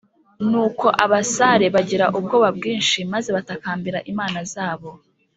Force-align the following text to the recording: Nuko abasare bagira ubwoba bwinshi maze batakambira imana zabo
Nuko 0.49 0.87
abasare 1.03 1.65
bagira 1.75 2.05
ubwoba 2.17 2.49
bwinshi 2.57 2.97
maze 3.11 3.29
batakambira 3.37 3.99
imana 4.11 4.39
zabo 4.53 4.89